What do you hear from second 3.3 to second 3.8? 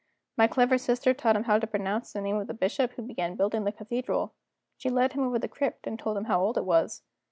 building the